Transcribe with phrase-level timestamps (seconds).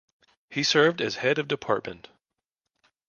[0.49, 2.09] He served as Head of Department.